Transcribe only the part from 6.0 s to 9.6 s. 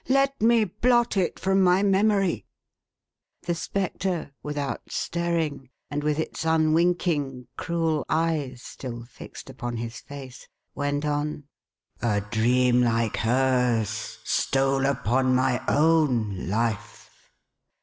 with its unwinking, cruel eyes still fixed